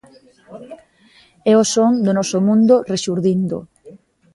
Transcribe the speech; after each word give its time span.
É 1.51 1.53
o 1.61 1.65
son 1.73 1.91
do 2.05 2.11
noso 2.17 2.37
mundo 2.47 2.75
rexurdindo. 2.91 3.57